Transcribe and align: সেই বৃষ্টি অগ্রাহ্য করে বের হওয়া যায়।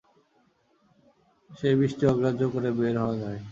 সেই 1.49 1.75
বৃষ্টি 1.79 2.03
অগ্রাহ্য 2.07 2.41
করে 2.53 2.69
বের 2.77 2.95
হওয়া 3.01 3.15
যায়। 3.23 3.39